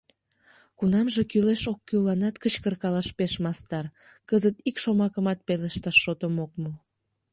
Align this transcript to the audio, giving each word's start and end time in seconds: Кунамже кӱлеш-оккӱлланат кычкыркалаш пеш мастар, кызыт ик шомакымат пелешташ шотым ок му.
Кунамже 0.77 1.21
кӱлеш-оккӱлланат 1.31 2.35
кычкыркалаш 2.43 3.07
пеш 3.17 3.33
мастар, 3.43 3.85
кызыт 4.29 4.55
ик 4.69 4.75
шомакымат 4.83 5.39
пелешташ 5.47 5.95
шотым 6.03 6.35
ок 6.45 6.51
му. 6.61 6.71